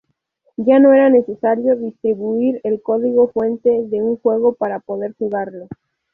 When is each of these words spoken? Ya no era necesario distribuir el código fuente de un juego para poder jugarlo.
Ya 0.57 0.79
no 0.79 0.95
era 0.95 1.11
necesario 1.11 1.75
distribuir 1.75 2.59
el 2.63 2.81
código 2.81 3.27
fuente 3.27 3.69
de 3.69 4.01
un 4.01 4.17
juego 4.17 4.55
para 4.55 4.79
poder 4.79 5.13
jugarlo. 5.15 5.67